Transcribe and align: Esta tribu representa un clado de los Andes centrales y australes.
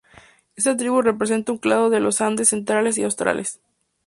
Esta 0.55 0.75
tribu 0.75 1.03
representa 1.03 1.51
un 1.51 1.59
clado 1.59 1.91
de 1.91 1.99
los 1.99 2.21
Andes 2.21 2.49
centrales 2.49 2.97
y 2.97 3.03
australes. 3.03 3.59